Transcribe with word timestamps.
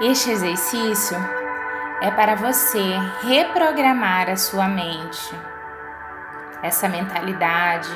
Este 0.00 0.30
exercício 0.30 1.18
é 2.00 2.08
para 2.12 2.36
você 2.36 2.96
reprogramar 3.20 4.30
a 4.30 4.36
sua 4.36 4.68
mente, 4.68 5.34
essa 6.62 6.88
mentalidade 6.88 7.90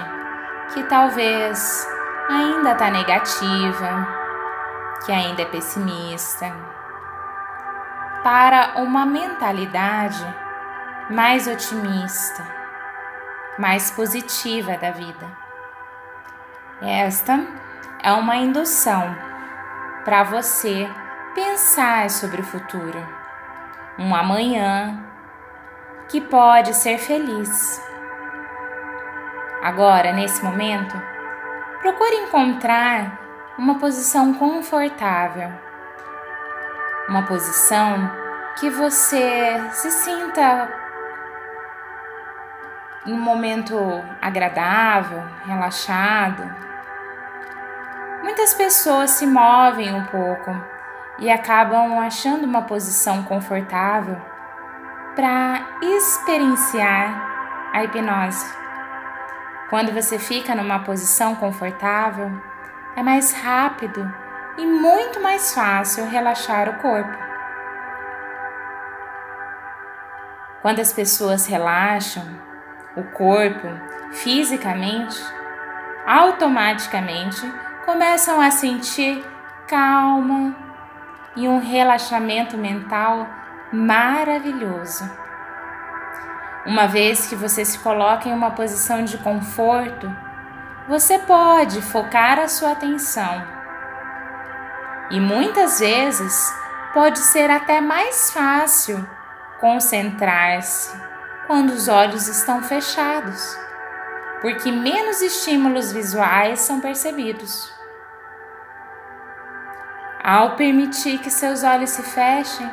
que 0.74 0.82
talvez 0.82 1.88
ainda 2.28 2.72
está 2.72 2.90
negativa, 2.90 4.08
que 5.06 5.12
ainda 5.12 5.42
é 5.42 5.44
pessimista, 5.44 6.52
para 8.24 8.72
uma 8.78 9.06
mentalidade 9.06 10.26
mais 11.08 11.46
otimista, 11.46 12.44
mais 13.56 13.92
positiva 13.92 14.76
da 14.76 14.90
vida. 14.90 15.30
Esta 16.80 17.46
é 18.02 18.12
uma 18.12 18.34
indução 18.34 19.16
para 20.04 20.24
você 20.24 20.90
pensar 21.34 22.10
sobre 22.10 22.40
o 22.40 22.44
futuro, 22.44 23.06
um 23.98 24.14
amanhã 24.14 25.02
que 26.08 26.20
pode 26.20 26.74
ser 26.74 26.98
feliz. 26.98 27.80
Agora, 29.62 30.12
nesse 30.12 30.44
momento, 30.44 31.00
procure 31.80 32.16
encontrar 32.16 33.18
uma 33.56 33.78
posição 33.78 34.34
confortável, 34.34 35.50
uma 37.08 37.22
posição 37.22 38.10
que 38.58 38.68
você 38.68 39.70
se 39.70 39.90
sinta 39.90 40.68
em 43.06 43.14
um 43.14 43.20
momento 43.20 43.76
agradável, 44.20 45.24
relaxado. 45.46 46.42
Muitas 48.22 48.54
pessoas 48.54 49.10
se 49.10 49.26
movem 49.26 49.94
um 49.94 50.04
pouco 50.04 50.71
e 51.18 51.30
acabam 51.30 51.98
achando 51.98 52.44
uma 52.44 52.62
posição 52.62 53.22
confortável 53.22 54.16
para 55.14 55.78
experienciar 55.82 57.70
a 57.72 57.84
hipnose. 57.84 58.52
Quando 59.68 59.92
você 59.92 60.18
fica 60.18 60.54
numa 60.54 60.80
posição 60.80 61.34
confortável, 61.34 62.30
é 62.96 63.02
mais 63.02 63.32
rápido 63.32 64.12
e 64.58 64.66
muito 64.66 65.20
mais 65.20 65.54
fácil 65.54 66.08
relaxar 66.08 66.68
o 66.68 66.78
corpo. 66.82 67.16
Quando 70.60 70.80
as 70.80 70.92
pessoas 70.92 71.46
relaxam 71.46 72.24
o 72.96 73.02
corpo 73.04 73.66
fisicamente, 74.12 75.18
automaticamente 76.06 77.40
começam 77.84 78.40
a 78.40 78.50
sentir 78.50 79.24
calma, 79.66 80.54
e 81.36 81.48
um 81.48 81.58
relaxamento 81.58 82.56
mental 82.56 83.26
maravilhoso. 83.72 85.10
Uma 86.64 86.86
vez 86.86 87.26
que 87.26 87.34
você 87.34 87.64
se 87.64 87.78
coloca 87.78 88.28
em 88.28 88.32
uma 88.32 88.52
posição 88.52 89.04
de 89.04 89.18
conforto, 89.18 90.14
você 90.86 91.18
pode 91.18 91.80
focar 91.82 92.38
a 92.38 92.48
sua 92.48 92.72
atenção. 92.72 93.44
E 95.10 95.18
muitas 95.18 95.80
vezes 95.80 96.54
pode 96.92 97.18
ser 97.18 97.50
até 97.50 97.80
mais 97.80 98.30
fácil 98.30 99.06
concentrar-se 99.60 100.96
quando 101.46 101.70
os 101.70 101.88
olhos 101.88 102.28
estão 102.28 102.62
fechados, 102.62 103.58
porque 104.40 104.70
menos 104.70 105.20
estímulos 105.20 105.92
visuais 105.92 106.60
são 106.60 106.80
percebidos. 106.80 107.72
Ao 110.24 110.54
permitir 110.54 111.18
que 111.18 111.28
seus 111.28 111.64
olhos 111.64 111.90
se 111.90 112.02
fechem, 112.04 112.70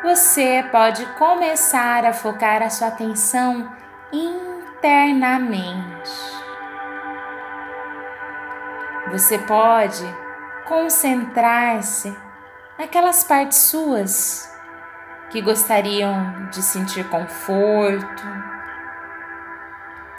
você 0.00 0.64
pode 0.70 1.04
começar 1.14 2.04
a 2.04 2.12
focar 2.12 2.62
a 2.62 2.70
sua 2.70 2.86
atenção 2.86 3.68
internamente. 4.12 6.10
Você 9.10 9.38
pode 9.38 10.04
concentrar-se 10.68 12.16
naquelas 12.78 13.24
partes 13.24 13.58
suas 13.58 14.48
que 15.30 15.42
gostariam 15.42 16.48
de 16.50 16.62
sentir 16.62 17.08
conforto, 17.08 18.22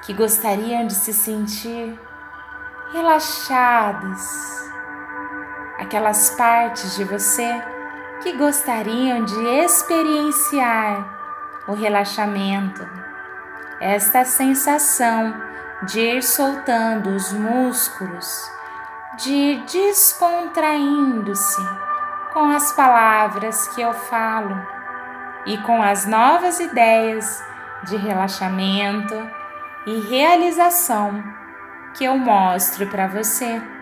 que 0.02 0.14
gostariam 0.14 0.88
de 0.88 0.96
se 0.96 1.14
sentir 1.14 1.98
relaxadas 2.92 4.73
aquelas 5.84 6.32
partes 6.32 6.96
de 6.96 7.04
você 7.04 7.62
que 8.22 8.34
gostariam 8.34 9.24
de 9.24 9.48
experienciar 9.64 11.22
o 11.68 11.74
relaxamento, 11.74 12.88
esta 13.80 14.26
sensação 14.26 15.34
de 15.84 16.00
ir 16.00 16.24
soltando 16.24 17.10
os 17.10 17.34
músculos, 17.34 18.50
de 19.18 19.32
ir 19.32 19.64
descontraindo-se 19.66 21.62
com 22.32 22.50
as 22.50 22.72
palavras 22.72 23.68
que 23.70 23.82
eu 23.82 23.94
falo 23.94 24.60
e 25.46 25.58
com 25.60 25.84
as 25.84 26.06
novas 26.06 26.60
ideias 26.60 27.44
de 27.84 27.98
relaxamento 27.98 29.30
e 29.86 30.00
realização 30.00 31.22
que 31.94 32.06
eu 32.06 32.18
mostro 32.18 32.88
para 32.88 33.08
você. 33.08 33.73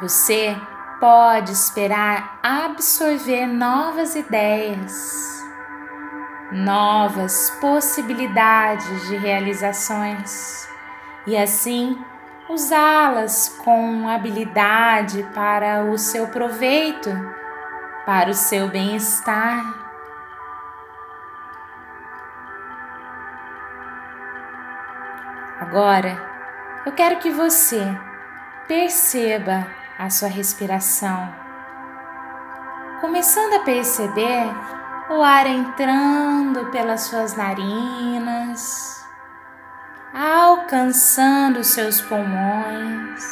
Você 0.00 0.56
pode 0.98 1.52
esperar 1.52 2.38
absorver 2.42 3.46
novas 3.46 4.14
ideias, 4.14 5.42
novas 6.50 7.50
possibilidades 7.60 9.08
de 9.08 9.16
realizações 9.16 10.68
e 11.26 11.36
assim 11.36 11.98
usá-las 12.48 13.48
com 13.64 14.08
habilidade 14.08 15.22
para 15.34 15.84
o 15.84 15.96
seu 15.96 16.28
proveito, 16.28 17.10
para 18.04 18.30
o 18.30 18.34
seu 18.34 18.68
bem-estar. 18.68 19.64
Agora, 25.60 26.20
eu 26.84 26.92
quero 26.92 27.18
que 27.18 27.30
você 27.30 27.80
perceba 28.66 29.81
a 30.02 30.10
sua 30.10 30.26
respiração, 30.26 31.32
começando 33.00 33.54
a 33.54 33.60
perceber 33.60 34.52
o 35.08 35.22
ar 35.22 35.46
entrando 35.46 36.66
pelas 36.72 37.02
suas 37.02 37.36
narinas, 37.36 39.06
alcançando 40.12 41.62
seus 41.62 42.00
pulmões 42.00 43.22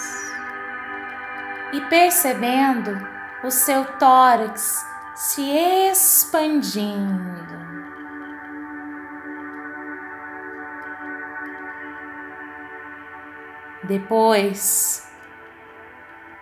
e 1.73 1.81
percebendo 1.89 3.05
o 3.43 3.51
seu 3.51 3.85
tórax 3.99 4.87
se 5.17 5.43
expandindo. 5.91 7.51
Depois, 13.83 15.10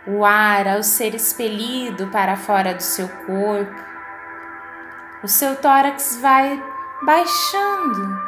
o 0.08 0.24
ar 0.24 0.66
ao 0.66 0.82
ser 0.82 1.14
expelido 1.14 2.06
para 2.06 2.34
fora 2.34 2.72
do 2.74 2.82
seu 2.82 3.06
corpo, 3.26 3.84
o 5.22 5.28
seu 5.28 5.54
tórax 5.56 6.18
vai 6.22 6.62
baixando 7.02 8.18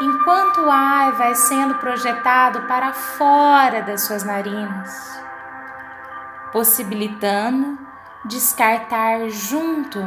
enquanto 0.00 0.62
o 0.62 0.70
ar 0.70 1.12
vai 1.12 1.34
sendo 1.36 1.76
projetado 1.76 2.62
para 2.62 2.92
fora 2.92 3.82
das 3.82 4.02
suas 4.02 4.24
narinas, 4.24 5.22
possibilitando 6.52 7.78
descartar 8.24 9.28
junto 9.28 10.00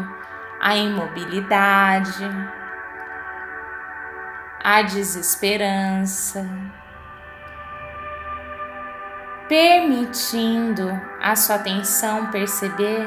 a 0.59 0.75
imobilidade, 0.75 2.29
a 4.61 4.81
desesperança 4.81 6.45
permitindo 9.47 10.89
a 11.21 11.35
sua 11.35 11.55
atenção 11.55 12.31
perceber 12.31 13.05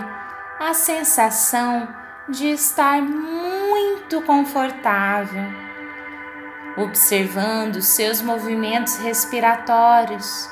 a 0.59 0.73
sensação 0.75 1.89
de 2.29 2.47
estar 2.49 3.01
muito 3.03 4.21
confortável, 4.23 5.45
observando 6.77 7.81
seus 7.81 8.21
movimentos 8.21 8.97
respiratórios 8.97 10.49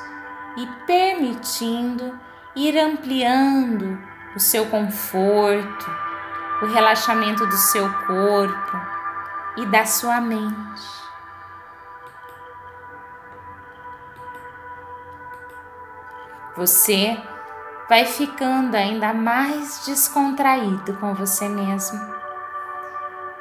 e 0.56 0.66
permitindo 0.86 2.18
ir 2.54 2.78
ampliando 2.78 3.98
o 4.36 4.40
seu 4.40 4.66
conforto, 4.66 5.90
o 6.62 6.66
relaxamento 6.66 7.46
do 7.46 7.56
seu 7.56 7.92
corpo 8.06 8.80
e 9.56 9.66
da 9.66 9.84
sua 9.84 10.20
mente. 10.20 11.03
Você 16.56 17.20
vai 17.88 18.04
ficando 18.04 18.76
ainda 18.76 19.12
mais 19.12 19.84
descontraído 19.84 20.94
com 20.98 21.12
você 21.12 21.48
mesmo, 21.48 22.00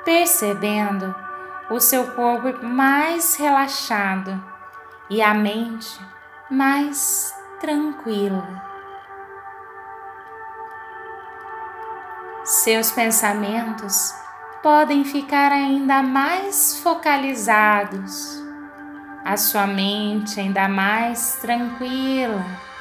percebendo 0.04 1.14
o 1.70 1.80
seu 1.80 2.12
corpo 2.14 2.66
mais 2.66 3.36
relaxado 3.36 4.44
e 5.12 5.22
a 5.22 5.32
mente 5.32 6.00
mais 6.50 7.32
tranquila. 7.60 8.64
Seus 12.44 12.92
pensamentos 12.92 14.12
podem 14.64 15.06
ficar 15.06 15.52
ainda 15.52 16.02
mais 16.02 16.80
focalizados, 16.80 18.44
a 19.24 19.38
sua 19.38 19.68
mente 19.68 20.40
ainda 20.40 20.68
mais 20.68 21.38
tranquila 21.40 22.73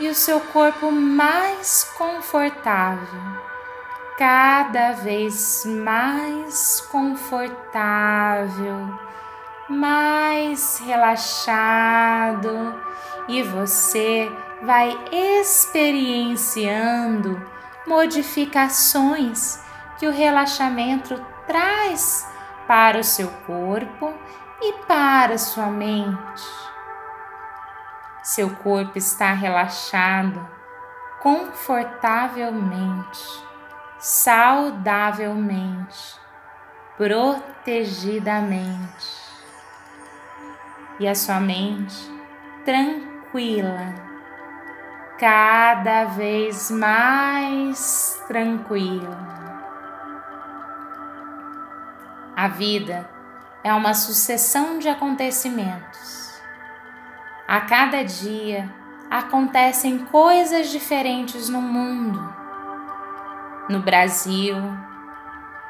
e 0.00 0.08
o 0.08 0.14
seu 0.14 0.40
corpo 0.40 0.90
mais 0.90 1.84
confortável, 1.96 3.20
cada 4.18 4.90
vez 4.92 5.64
mais 5.64 6.80
confortável, 6.90 8.98
mais 9.68 10.82
relaxado 10.84 12.74
e 13.28 13.40
você 13.42 14.28
vai 14.62 14.98
experienciando 15.12 17.40
modificações 17.86 19.62
que 19.98 20.06
o 20.06 20.12
relaxamento 20.12 21.22
traz 21.46 22.26
para 22.66 22.98
o 22.98 23.04
seu 23.04 23.28
corpo 23.46 24.12
e 24.60 24.72
para 24.86 25.38
sua 25.38 25.66
mente. 25.66 26.63
Seu 28.24 28.50
corpo 28.56 28.96
está 28.96 29.32
relaxado 29.34 30.48
confortavelmente, 31.20 33.20
saudavelmente, 33.98 36.18
protegidamente. 36.96 39.24
E 40.98 41.06
a 41.06 41.14
sua 41.14 41.38
mente 41.38 41.94
tranquila, 42.64 43.94
cada 45.18 46.06
vez 46.06 46.70
mais 46.70 48.18
tranquila. 48.26 49.18
A 52.34 52.48
vida 52.48 53.06
é 53.62 53.74
uma 53.74 53.92
sucessão 53.92 54.78
de 54.78 54.88
acontecimentos 54.88 56.23
a 57.46 57.60
cada 57.60 58.02
dia 58.02 58.72
acontecem 59.10 59.98
coisas 60.06 60.70
diferentes 60.70 61.48
no 61.48 61.60
mundo, 61.60 62.34
no 63.68 63.80
Brasil, 63.80 64.56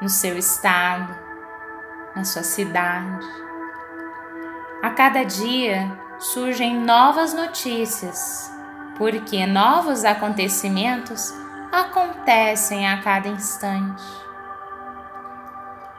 no 0.01 0.07
seu 0.07 0.37
estado, 0.37 1.13
na 2.15 2.23
sua 2.23 2.43
cidade. 2.43 3.27
A 4.81 4.89
cada 4.91 5.23
dia 5.23 5.91
surgem 6.17 6.79
novas 6.79 7.33
notícias, 7.33 8.51
porque 8.97 9.45
novos 9.45 10.05
acontecimentos 10.05 11.33
acontecem 11.71 12.87
a 12.87 13.01
cada 13.01 13.27
instante. 13.27 14.03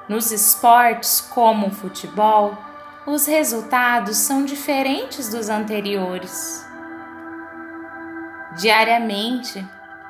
Nos 0.09 0.33
esportes 0.33 1.21
como 1.21 1.67
o 1.67 1.71
futebol, 1.71 2.57
os 3.07 3.25
resultados 3.25 4.17
são 4.17 4.45
diferentes 4.45 5.29
dos 5.29 5.49
anteriores. 5.49 6.67
Diariamente 8.59 9.65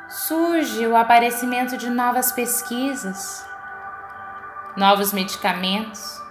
surge 0.09 0.87
o 0.87 0.97
aparecimento 0.97 1.77
de 1.77 1.91
novas 1.91 2.33
pesquisas, 2.33 3.45
novos 4.77 5.13
medicamentos. 5.13 6.23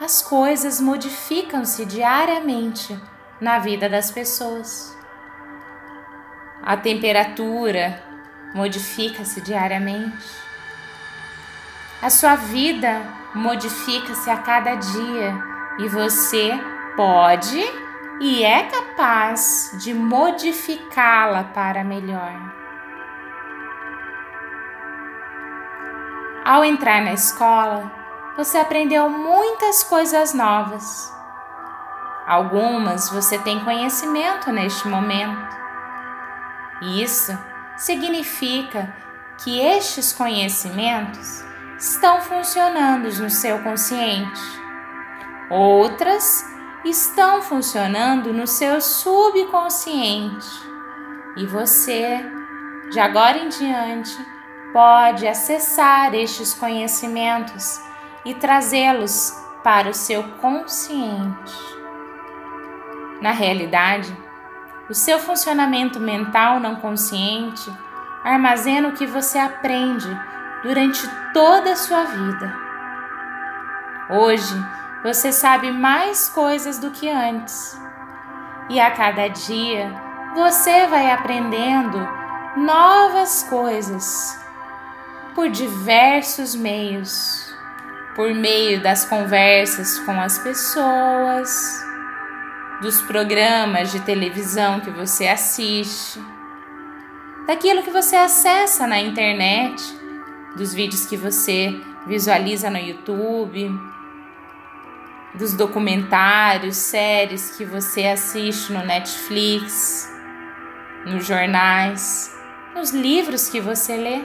As 0.00 0.22
coisas 0.22 0.80
modificam-se 0.80 1.84
diariamente 1.84 2.96
na 3.40 3.58
vida 3.58 3.88
das 3.88 4.12
pessoas. 4.12 4.96
A 6.62 6.76
temperatura 6.76 8.00
modifica-se 8.54 9.40
diariamente. 9.40 10.47
A 12.00 12.10
sua 12.10 12.36
vida 12.36 13.02
modifica-se 13.34 14.30
a 14.30 14.36
cada 14.36 14.76
dia 14.76 15.36
e 15.80 15.88
você 15.88 16.52
pode 16.94 17.60
e 18.20 18.44
é 18.44 18.62
capaz 18.62 19.72
de 19.82 19.92
modificá-la 19.92 21.42
para 21.42 21.82
melhor. 21.82 22.32
Ao 26.44 26.64
entrar 26.64 27.02
na 27.02 27.14
escola, 27.14 27.90
você 28.36 28.58
aprendeu 28.58 29.10
muitas 29.10 29.82
coisas 29.82 30.32
novas. 30.32 31.12
Algumas 32.28 33.10
você 33.10 33.38
tem 33.38 33.64
conhecimento 33.64 34.52
neste 34.52 34.86
momento. 34.86 35.56
Isso 36.80 37.36
significa 37.76 38.94
que 39.38 39.60
estes 39.60 40.12
conhecimentos 40.12 41.47
estão 41.78 42.20
funcionando 42.20 43.08
no 43.22 43.30
seu 43.30 43.60
consciente. 43.60 44.42
Outras 45.48 46.44
estão 46.84 47.40
funcionando 47.40 48.32
no 48.32 48.46
seu 48.46 48.80
subconsciente. 48.80 50.46
E 51.36 51.46
você, 51.46 52.20
de 52.90 52.98
agora 52.98 53.38
em 53.38 53.48
diante, 53.48 54.16
pode 54.72 55.26
acessar 55.26 56.12
estes 56.14 56.52
conhecimentos 56.52 57.80
e 58.24 58.34
trazê-los 58.34 59.32
para 59.62 59.88
o 59.88 59.94
seu 59.94 60.24
consciente. 60.40 61.54
Na 63.22 63.30
realidade, 63.30 64.14
o 64.90 64.94
seu 64.94 65.18
funcionamento 65.18 66.00
mental 66.00 66.58
não 66.58 66.76
consciente 66.76 67.70
armazena 68.24 68.88
o 68.88 68.92
que 68.92 69.06
você 69.06 69.38
aprende 69.38 70.08
durante 70.62 71.00
toda 71.32 71.72
a 71.72 71.76
sua 71.76 72.04
vida. 72.04 72.54
Hoje 74.10 74.54
você 75.02 75.30
sabe 75.32 75.70
mais 75.70 76.28
coisas 76.28 76.78
do 76.78 76.90
que 76.90 77.08
antes, 77.08 77.80
e 78.68 78.80
a 78.80 78.90
cada 78.90 79.28
dia 79.28 79.92
você 80.34 80.86
vai 80.86 81.10
aprendendo 81.10 82.08
novas 82.56 83.44
coisas 83.44 84.38
por 85.34 85.48
diversos 85.48 86.54
meios 86.54 87.48
por 88.18 88.34
meio 88.34 88.82
das 88.82 89.04
conversas 89.04 90.00
com 90.00 90.20
as 90.20 90.40
pessoas, 90.40 91.86
dos 92.82 93.00
programas 93.02 93.92
de 93.92 94.00
televisão 94.00 94.80
que 94.80 94.90
você 94.90 95.28
assiste, 95.28 96.20
daquilo 97.46 97.84
que 97.84 97.92
você 97.92 98.16
acessa 98.16 98.88
na 98.88 98.98
internet 98.98 99.96
dos 100.56 100.72
vídeos 100.72 101.06
que 101.06 101.16
você 101.16 101.78
visualiza 102.06 102.70
no 102.70 102.78
YouTube, 102.78 103.70
dos 105.34 105.54
documentários, 105.54 106.76
séries 106.76 107.56
que 107.56 107.64
você 107.64 108.06
assiste 108.06 108.72
no 108.72 108.84
Netflix, 108.84 110.10
nos 111.04 111.26
jornais, 111.26 112.34
nos 112.74 112.90
livros 112.90 113.48
que 113.48 113.60
você 113.60 113.96
lê. 113.96 114.24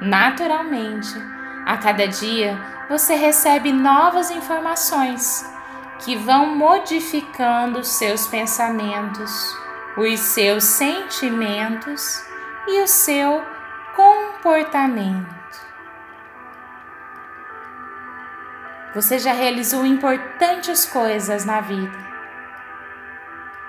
Naturalmente, 0.00 1.14
a 1.66 1.76
cada 1.76 2.06
dia 2.06 2.58
você 2.88 3.14
recebe 3.14 3.72
novas 3.72 4.30
informações 4.30 5.44
que 6.00 6.16
vão 6.16 6.56
modificando 6.56 7.80
os 7.80 7.88
seus 7.88 8.26
pensamentos, 8.26 9.30
os 9.96 10.18
seus 10.20 10.64
sentimentos 10.64 12.24
e 12.66 12.82
o 12.82 12.86
seu 12.86 13.44
comportamento. 13.94 15.40
Você 18.94 19.18
já 19.18 19.32
realizou 19.32 19.86
importantes 19.86 20.84
coisas 20.84 21.44
na 21.44 21.60
vida. 21.60 21.96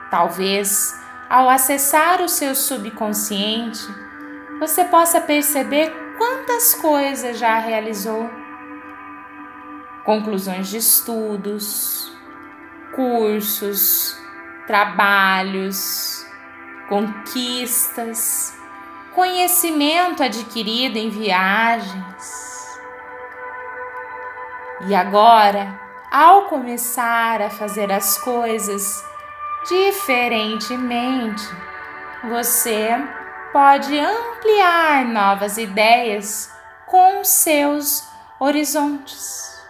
Talvez, 0.09 0.99
ao 1.29 1.49
acessar 1.49 2.21
o 2.21 2.27
seu 2.27 2.55
subconsciente, 2.55 3.87
você 4.59 4.83
possa 4.83 5.21
perceber 5.21 5.93
quantas 6.17 6.73
coisas 6.73 7.37
já 7.37 7.59
realizou. 7.59 8.29
Conclusões 10.03 10.69
de 10.69 10.77
estudos, 10.77 12.11
cursos, 12.95 14.19
trabalhos, 14.65 16.25
conquistas 16.89 18.59
conhecimento 19.13 20.23
adquirido 20.23 20.97
em 20.97 21.09
viagens. 21.09 22.79
E 24.87 24.95
agora, 24.95 25.79
ao 26.11 26.45
começar 26.45 27.41
a 27.41 27.49
fazer 27.49 27.91
as 27.91 28.17
coisas 28.17 29.03
diferentemente, 29.67 31.43
você 32.23 32.89
pode 33.51 33.97
ampliar 33.97 35.05
novas 35.05 35.57
ideias 35.57 36.51
com 36.87 37.23
seus 37.23 38.07
horizontes. 38.39 39.61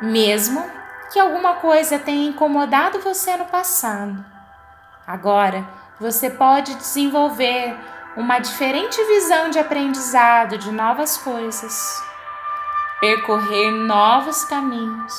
Mesmo 0.00 0.64
que 1.12 1.18
alguma 1.18 1.54
coisa 1.54 1.98
tenha 1.98 2.28
incomodado 2.28 3.00
você 3.00 3.36
no 3.36 3.46
passado, 3.46 4.24
agora 5.06 5.66
você 6.00 6.30
pode 6.30 6.74
desenvolver 6.76 7.76
uma 8.16 8.38
diferente 8.38 9.02
visão 9.04 9.50
de 9.50 9.58
aprendizado 9.58 10.58
de 10.58 10.70
novas 10.72 11.16
coisas, 11.16 12.02
percorrer 13.00 13.70
novos 13.70 14.44
caminhos 14.44 15.14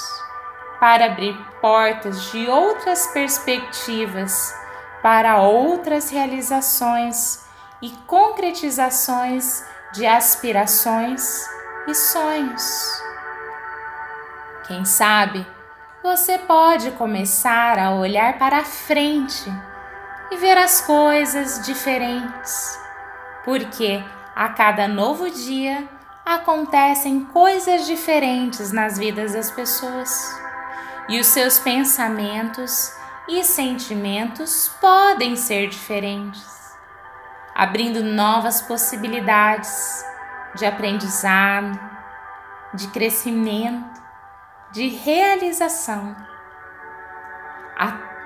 para 0.79 1.05
abrir 1.05 1.37
portas 1.61 2.31
de 2.31 2.47
outras 2.47 3.07
perspectivas 3.07 4.53
para 5.01 5.41
outras 5.41 6.09
realizações 6.09 7.45
e 7.81 7.89
concretizações 8.05 9.63
de 9.93 10.05
aspirações 10.05 11.45
e 11.87 11.95
sonhos. 11.95 13.01
Quem 14.67 14.85
sabe 14.85 15.45
você 16.03 16.37
pode 16.37 16.91
começar 16.91 17.79
a 17.79 17.91
olhar 17.91 18.37
para 18.37 18.63
frente 18.63 19.51
e 20.31 20.37
ver 20.37 20.57
as 20.57 20.81
coisas 20.81 21.65
diferentes, 21.65 22.79
porque 23.43 24.03
a 24.35 24.49
cada 24.49 24.87
novo 24.87 25.29
dia 25.29 25.87
acontecem 26.25 27.25
coisas 27.25 27.87
diferentes 27.87 28.71
nas 28.71 28.97
vidas 28.97 29.33
das 29.33 29.49
pessoas 29.49 30.39
e 31.09 31.19
os 31.19 31.27
seus 31.27 31.59
pensamentos 31.59 32.93
e 33.27 33.43
sentimentos 33.43 34.69
podem 34.79 35.35
ser 35.35 35.67
diferentes, 35.67 36.45
abrindo 37.55 38.03
novas 38.03 38.61
possibilidades 38.61 40.05
de 40.55 40.65
aprendizado, 40.65 41.79
de 42.73 42.87
crescimento, 42.89 44.01
de 44.71 44.87
realização. 44.87 46.15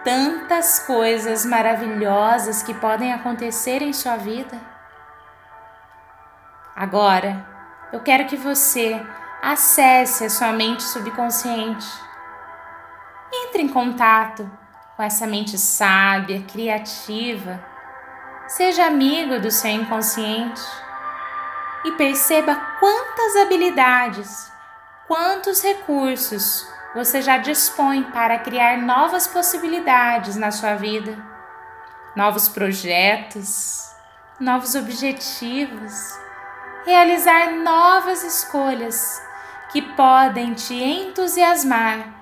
Tantas 0.03 0.79
coisas 0.79 1.45
maravilhosas 1.45 2.61
que 2.61 2.73
podem 2.73 3.13
acontecer 3.13 3.81
em 3.81 3.93
sua 3.93 4.17
vida. 4.17 4.59
Agora, 6.75 7.45
eu 7.93 8.01
quero 8.01 8.25
que 8.25 8.35
você 8.35 9.01
acesse 9.41 10.25
a 10.25 10.29
sua 10.29 10.51
mente 10.51 10.83
subconsciente. 10.83 11.87
Entre 13.31 13.61
em 13.61 13.69
contato 13.69 14.49
com 14.95 15.03
essa 15.03 15.25
mente 15.25 15.57
sábia, 15.57 16.43
criativa. 16.51 17.63
Seja 18.47 18.85
amigo 18.85 19.39
do 19.39 19.49
seu 19.49 19.71
inconsciente 19.71 20.61
e 21.85 21.91
perceba 21.93 22.55
quantas 22.79 23.35
habilidades, 23.37 24.51
quantos 25.07 25.61
recursos 25.63 26.67
você 26.93 27.21
já 27.21 27.37
dispõe 27.37 28.03
para 28.03 28.37
criar 28.39 28.77
novas 28.77 29.25
possibilidades 29.25 30.35
na 30.35 30.51
sua 30.51 30.75
vida, 30.75 31.17
novos 32.15 32.47
projetos, 32.47 33.91
novos 34.39 34.75
objetivos, 34.75 36.17
realizar 36.85 37.51
novas 37.51 38.23
escolhas 38.23 39.21
que 39.71 39.81
podem 39.81 40.53
te 40.53 40.75
entusiasmar 40.75 42.13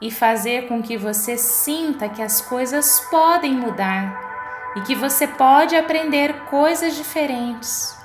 e 0.00 0.10
fazer 0.10 0.66
com 0.66 0.82
que 0.82 0.96
você 0.96 1.38
sinta 1.38 2.08
que 2.08 2.20
as 2.20 2.40
coisas 2.40 3.00
podem 3.08 3.54
mudar 3.54 4.74
e 4.74 4.80
que 4.80 4.94
você 4.94 5.26
pode 5.26 5.76
aprender 5.76 6.46
coisas 6.46 6.96
diferentes, 6.96 7.96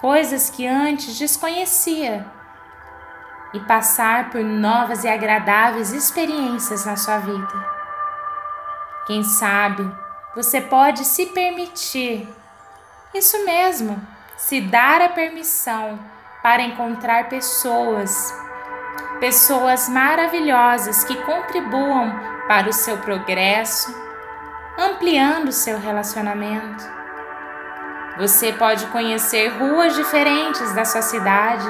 coisas 0.00 0.48
que 0.48 0.66
antes 0.66 1.18
desconhecia 1.18 2.35
e 3.52 3.60
passar 3.60 4.30
por 4.30 4.42
novas 4.42 5.04
e 5.04 5.08
agradáveis 5.08 5.92
experiências 5.92 6.84
na 6.84 6.96
sua 6.96 7.18
vida. 7.18 7.76
Quem 9.06 9.22
sabe 9.22 9.90
você 10.34 10.60
pode 10.60 11.04
se 11.04 11.26
permitir, 11.26 12.28
isso 13.14 13.44
mesmo, 13.46 14.00
se 14.36 14.60
dar 14.60 15.00
a 15.00 15.08
permissão 15.08 15.98
para 16.42 16.62
encontrar 16.62 17.28
pessoas 17.28 18.34
pessoas 19.18 19.88
maravilhosas 19.88 21.02
que 21.04 21.16
contribuam 21.22 22.12
para 22.46 22.68
o 22.68 22.72
seu 22.72 22.98
progresso, 22.98 23.94
ampliando 24.78 25.48
o 25.48 25.52
seu 25.52 25.78
relacionamento. 25.78 26.84
Você 28.18 28.52
pode 28.52 28.86
conhecer 28.88 29.48
ruas 29.48 29.94
diferentes 29.94 30.74
da 30.74 30.84
sua 30.84 31.02
cidade, 31.02 31.66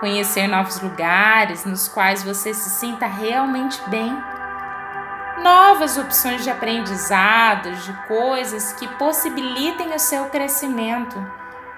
conhecer 0.00 0.48
novos 0.48 0.80
lugares 0.80 1.64
nos 1.64 1.86
quais 1.86 2.22
você 2.22 2.54
se 2.54 2.70
sinta 2.70 3.06
realmente 3.06 3.80
bem, 3.88 4.16
novas 5.42 5.96
opções 5.98 6.42
de 6.42 6.50
aprendizado, 6.50 7.70
de 7.70 7.92
coisas 8.08 8.72
que 8.72 8.88
possibilitem 8.96 9.94
o 9.94 9.98
seu 9.98 10.26
crescimento 10.26 11.16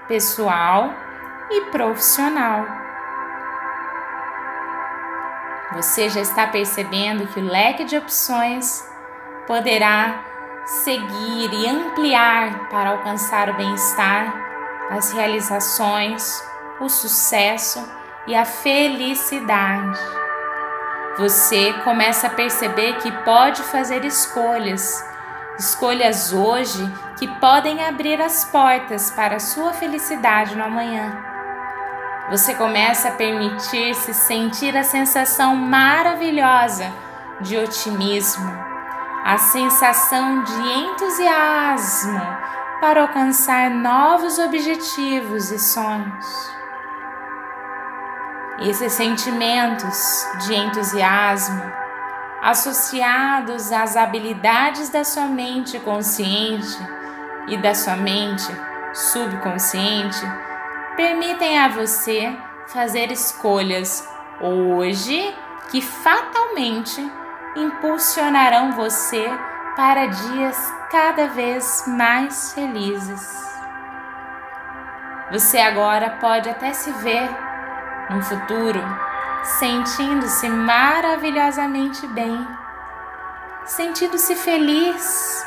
pessoal 0.07 0.93
e 1.51 1.61
profissional. 1.69 2.65
Você 5.73 6.09
já 6.09 6.21
está 6.21 6.47
percebendo 6.47 7.27
que 7.27 7.39
o 7.39 7.45
leque 7.45 7.83
de 7.83 7.97
opções 7.97 8.87
poderá 9.47 10.23
seguir 10.65 11.51
e 11.51 11.67
ampliar 11.67 12.69
para 12.69 12.91
alcançar 12.91 13.49
o 13.49 13.55
bem-estar, 13.55 14.33
as 14.91 15.11
realizações, 15.11 16.41
o 16.79 16.87
sucesso 16.87 17.83
e 18.25 18.35
a 18.35 18.45
felicidade. 18.45 19.99
Você 21.17 21.73
começa 21.83 22.27
a 22.27 22.29
perceber 22.29 22.97
que 22.97 23.11
pode 23.23 23.61
fazer 23.63 24.03
escolhas, 24.05 25.05
escolhas 25.59 26.33
hoje 26.33 26.91
que 27.17 27.27
podem 27.39 27.83
abrir 27.83 28.21
as 28.21 28.45
portas 28.45 29.11
para 29.11 29.35
a 29.35 29.39
sua 29.39 29.73
felicidade 29.73 30.55
no 30.55 30.63
amanhã. 30.63 31.15
Você 32.29 32.55
começa 32.55 33.09
a 33.09 33.11
permitir-se 33.11 34.13
sentir 34.13 34.75
a 34.75 34.83
sensação 34.83 35.55
maravilhosa 35.55 36.91
de 37.41 37.57
otimismo, 37.57 38.49
a 39.23 39.37
sensação 39.37 40.43
de 40.43 40.61
entusiasmo 40.71 42.21
para 42.79 43.01
alcançar 43.01 43.69
novos 43.69 44.39
objetivos 44.39 45.51
e 45.51 45.59
sonhos. 45.59 46.62
Esses 48.59 48.93
sentimentos 48.93 50.27
de 50.45 50.53
entusiasmo, 50.53 51.71
associados 52.41 53.71
às 53.71 53.97
habilidades 53.97 54.89
da 54.89 55.03
sua 55.03 55.25
mente 55.25 55.79
consciente 55.79 56.77
e 57.47 57.57
da 57.57 57.73
sua 57.73 57.95
mente 57.95 58.47
subconsciente, 58.93 60.21
permitem 60.95 61.57
a 61.57 61.67
você 61.69 62.37
fazer 62.67 63.11
escolhas 63.11 64.07
hoje 64.39 65.35
que 65.71 65.81
fatalmente 65.81 67.11
impulsionarão 67.55 68.73
você 68.73 69.27
para 69.75 70.05
dias 70.05 70.73
cada 70.91 71.27
vez 71.27 71.85
mais 71.87 72.53
felizes. 72.53 73.43
Você 75.31 75.57
agora 75.57 76.17
pode 76.21 76.49
até 76.49 76.73
se 76.73 76.91
ver 76.91 77.27
no 78.09 78.21
futuro 78.21 78.81
sentindo-se 79.43 80.47
maravilhosamente 80.49 82.07
bem, 82.07 82.47
sentindo-se 83.65 84.35
feliz, 84.35 85.45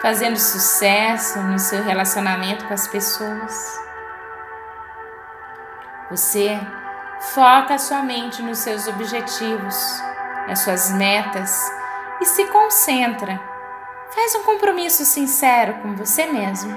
fazendo 0.00 0.38
sucesso 0.38 1.40
no 1.40 1.58
seu 1.58 1.82
relacionamento 1.82 2.66
com 2.66 2.74
as 2.74 2.86
pessoas. 2.86 3.80
Você 6.10 6.60
foca 7.32 7.78
sua 7.78 8.02
mente 8.02 8.42
nos 8.42 8.58
seus 8.58 8.86
objetivos, 8.86 10.02
nas 10.46 10.60
suas 10.60 10.92
metas 10.92 11.72
e 12.20 12.26
se 12.26 12.44
concentra. 12.48 13.40
Faz 14.14 14.34
um 14.34 14.42
compromisso 14.42 15.04
sincero 15.04 15.74
com 15.80 15.96
você 15.96 16.26
mesmo. 16.26 16.76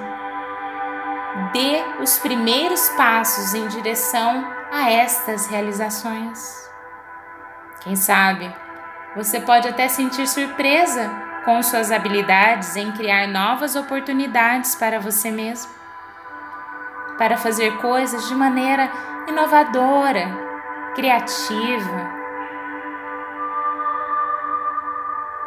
Dê 1.51 1.83
os 2.01 2.17
primeiros 2.17 2.87
passos 2.89 3.53
em 3.53 3.67
direção 3.67 4.56
a 4.77 4.91
estas 4.91 5.47
realizações. 5.47 6.69
Quem 7.81 7.95
sabe 7.95 8.53
você 9.15 9.39
pode 9.39 9.67
até 9.67 9.87
sentir 9.87 10.27
surpresa 10.27 11.09
com 11.43 11.61
suas 11.63 11.91
habilidades 11.91 12.75
em 12.75 12.91
criar 12.91 13.27
novas 13.27 13.75
oportunidades 13.75 14.75
para 14.75 14.99
você 14.99 15.31
mesmo, 15.31 15.71
para 17.17 17.37
fazer 17.37 17.77
coisas 17.77 18.27
de 18.27 18.35
maneira 18.35 18.91
inovadora, 19.27 20.27
criativa. 20.95 22.17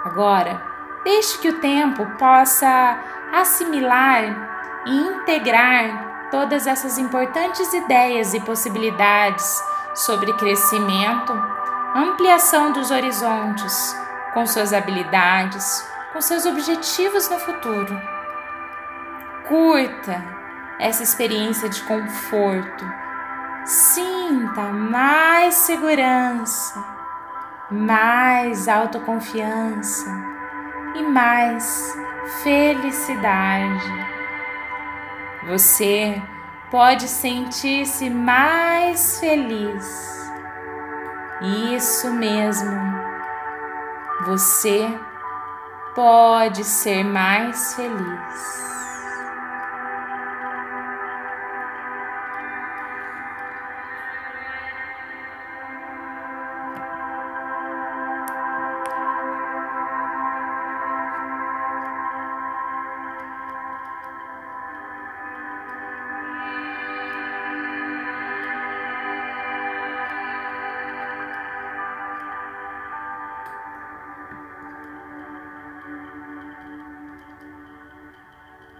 Agora, 0.05 0.71
Deixe 1.03 1.39
que 1.39 1.49
o 1.49 1.61
tempo 1.61 2.05
possa 2.19 2.99
assimilar 3.33 4.83
e 4.85 4.97
integrar 4.97 6.10
todas 6.31 6.67
essas 6.67 6.99
importantes 6.99 7.73
ideias 7.73 8.35
e 8.35 8.41
possibilidades 8.41 9.63
sobre 9.95 10.33
crescimento, 10.35 11.33
ampliação 11.95 12.73
dos 12.73 12.91
horizontes, 12.91 13.97
com 14.33 14.47
suas 14.47 14.73
habilidades, 14.73 15.85
com 16.13 16.21
seus 16.21 16.47
objetivos 16.47 17.29
no 17.29 17.39
futuro. 17.39 18.01
Curta 19.49 20.23
essa 20.79 21.03
experiência 21.03 21.69
de 21.69 21.83
conforto. 21.83 22.85
Sinta 23.65 24.63
mais 24.63 25.55
segurança, 25.55 26.83
mais 27.71 28.69
autoconfiança 28.69 30.11
e 30.95 31.03
mais 31.03 31.95
felicidade. 32.43 34.10
Você 35.47 36.21
pode 36.71 37.09
sentir-se 37.09 38.11
mais 38.11 39.19
feliz. 39.19 40.31
Isso 41.75 42.13
mesmo. 42.13 42.79
Você 44.27 44.87
pode 45.95 46.63
ser 46.63 47.03
mais 47.05 47.75
feliz. 47.75 48.80